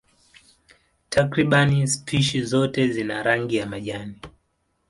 Takriban 1.09 1.87
spishi 1.87 2.43
zote 2.43 2.87
zina 2.87 3.23
rangi 3.23 3.55
ya 3.55 3.65
majani. 3.65 4.15